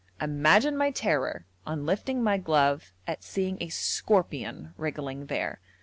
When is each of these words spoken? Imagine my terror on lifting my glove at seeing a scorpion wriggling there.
Imagine 0.19 0.75
my 0.77 0.89
terror 0.89 1.45
on 1.63 1.85
lifting 1.85 2.23
my 2.23 2.39
glove 2.39 2.91
at 3.05 3.21
seeing 3.23 3.59
a 3.61 3.69
scorpion 3.69 4.73
wriggling 4.75 5.27
there. 5.27 5.59